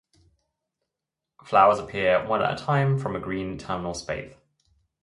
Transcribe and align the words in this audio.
Flowers 1.45 1.77
appear 1.77 2.25
one 2.25 2.41
at 2.41 2.59
a 2.59 2.63
time 2.65 2.97
from 2.97 3.15
a 3.15 3.19
green 3.19 3.59
terminal 3.59 3.93
spathe. 3.93 4.33